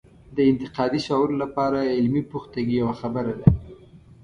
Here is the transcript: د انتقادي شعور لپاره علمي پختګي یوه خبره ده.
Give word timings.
د 0.35 0.37
انتقادي 0.51 0.99
شعور 1.07 1.29
لپاره 1.41 1.79
علمي 1.95 2.23
پختګي 2.31 2.73
یوه 2.81 2.93
خبره 3.01 3.33
ده. 3.39 3.47